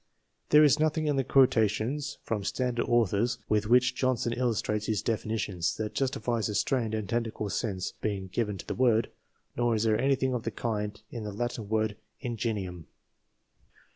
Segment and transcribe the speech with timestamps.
[0.49, 5.77] There is nothing in the quotations from standard authors with which Johnson illustrates his definitions,
[5.77, 9.11] that justifies a strained and technical sense being given to the word,
[9.55, 12.87] nor is there anything of the kind in the Latin word ingenium.